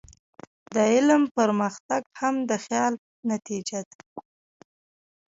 د 0.73 0.75
علم 0.93 1.23
پرمختګ 1.37 2.03
هم 2.19 2.35
د 2.49 2.51
خیال 2.63 2.93
نتیجه 3.31 3.79
ده. 3.89 3.99